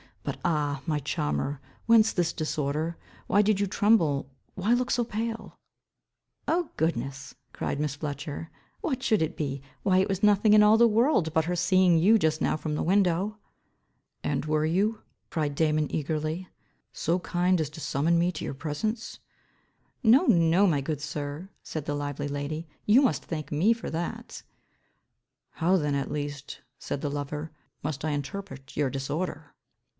But, 0.23 0.39
ah, 0.45 0.81
my 0.87 0.99
charmer, 0.99 1.59
whence 1.85 2.11
this 2.11 2.31
disorder? 2.33 2.95
Why 3.27 3.41
did 3.43 3.59
you 3.59 3.67
tremble, 3.67 4.31
why 4.55 4.73
look 4.73 4.89
so 4.91 5.03
pale?" 5.03 5.59
"Oh 6.47 6.69
goodness," 6.77 7.35
cried 7.53 7.79
Miss 7.79 7.95
Fletcher, 7.95 8.49
"what 8.81 9.03
should 9.03 9.21
it 9.21 9.35
be? 9.37 9.61
Why 9.83 9.97
it 9.99 10.09
was 10.09 10.23
nothing 10.23 10.53
in 10.53 10.63
all 10.63 10.77
the 10.77 10.87
world, 10.87 11.33
but 11.33 11.45
her 11.45 11.55
seeing 11.55 11.97
you 11.97 12.17
just 12.17 12.39
now 12.41 12.55
from 12.55 12.75
the 12.75 12.83
window." 12.83 13.37
"And 14.23 14.45
were 14.45 14.65
you," 14.65 15.01
cried 15.29 15.53
Damon 15.53 15.93
eagerly, 15.93 16.47
"so 16.93 17.19
kind 17.19 17.59
as 17.59 17.69
to 17.71 17.79
summon 17.79 18.17
me 18.17 18.31
to 18.31 18.45
your 18.45 18.55
presence?" 18.55 19.19
"No, 20.01 20.25
no, 20.25 20.65
my 20.65 20.81
good 20.81 21.01
sir," 21.01 21.49
said 21.63 21.85
the 21.85 21.95
lively 21.95 22.27
lady, 22.27 22.67
"you 22.85 23.01
must 23.01 23.25
thank 23.25 23.51
me 23.51 23.71
for 23.73 23.89
that". 23.91 24.41
"How 25.53 25.77
then 25.77 25.93
at 25.93 26.11
least," 26.11 26.61
said 26.79 27.01
the 27.01 27.11
lover, 27.11 27.51
"must 27.83 28.03
I 28.05 28.11
interpret 28.11 28.75
your 28.77 28.89
disorder?" 28.89 29.53